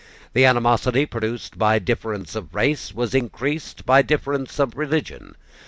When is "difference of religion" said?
4.01-5.35